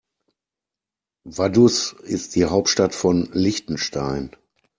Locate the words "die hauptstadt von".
2.35-3.29